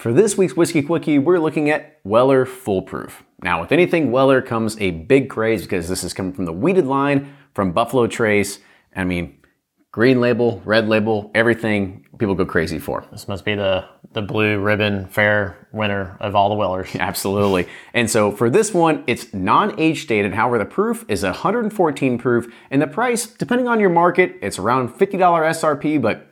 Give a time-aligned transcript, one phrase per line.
[0.00, 3.22] For this week's Whiskey Quickie, we're looking at Weller Full Proof.
[3.42, 6.86] Now, with anything Weller comes a big craze because this is coming from the wheated
[6.86, 8.60] line from Buffalo Trace.
[8.96, 9.36] I mean,
[9.92, 13.04] green label, red label, everything people go crazy for.
[13.12, 16.88] This must be the the blue ribbon fair winner of all the Wellers.
[16.96, 17.68] Absolutely.
[17.92, 20.32] And so for this one, it's non-age dated.
[20.32, 24.94] However, the proof is 114 proof, and the price, depending on your market, it's around
[24.94, 26.26] $50 SRP, but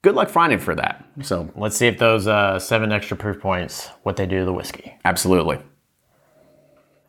[0.00, 1.03] good luck finding for that.
[1.22, 4.52] So Let's see if those uh, seven extra proof points what they do to the
[4.52, 4.94] whiskey.
[5.04, 5.58] absolutely.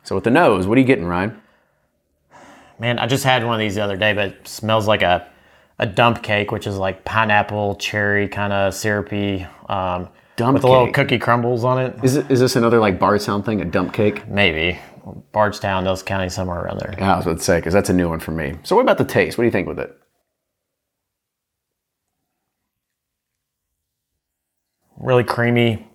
[0.04, 1.40] So with the nose, what are you getting, Ryan?
[2.78, 5.26] Man, I just had one of these the other day, but it smells like a
[5.78, 10.68] a dump cake, which is like pineapple, cherry, kind of syrupy, um, Dump with a
[10.68, 11.94] little cookie crumbles on it.
[12.02, 14.28] Is, it, is this another like Bardstown thing, a dump cake?
[14.28, 14.78] Maybe
[15.32, 16.94] Bardstown, Dulles County, somewhere around there.
[16.98, 18.54] Yeah, I was about to say, because that's a new one for me.
[18.62, 19.38] So what about the taste?
[19.38, 19.98] What do you think with it?
[24.98, 25.86] Really creamy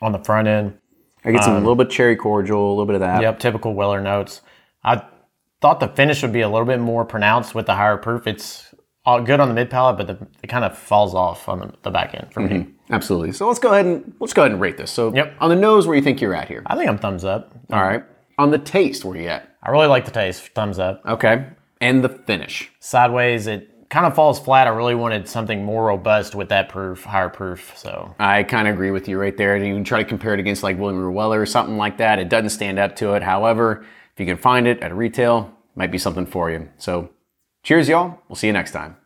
[0.00, 0.78] on the front end.
[1.24, 3.22] I get some a little bit cherry cordial, a little bit of that.
[3.22, 4.40] Yep, typical Weller notes.
[4.82, 5.02] I
[5.60, 8.26] thought the finish would be a little bit more pronounced with the higher proof.
[8.26, 11.60] It's all good on the mid palate, but the, it kind of falls off on
[11.60, 12.48] the, the back end for me.
[12.50, 12.92] Mm-hmm.
[12.92, 13.32] Absolutely.
[13.32, 14.90] So let's go ahead and let's go ahead and rate this.
[14.90, 15.34] So Yep.
[15.40, 16.62] on the nose, where you think you're at here?
[16.66, 17.54] I think I'm thumbs up.
[17.72, 18.02] All right.
[18.38, 19.48] On the taste, where you at?
[19.62, 20.42] I really like the taste.
[20.48, 21.02] Thumbs up.
[21.06, 21.46] Okay.
[21.80, 22.70] And the finish.
[22.80, 24.66] Sideways, it kind of falls flat.
[24.66, 27.76] I really wanted something more robust with that proof, higher proof.
[27.76, 29.54] So I kind of agree with you right there.
[29.54, 32.18] And you can try to compare it against like William Weller or something like that.
[32.18, 33.22] It doesn't stand up to it.
[33.22, 36.70] However, if you can find it at retail, might be something for you.
[36.78, 37.10] So
[37.62, 38.18] cheers, y'all.
[38.28, 38.96] We'll see you next time.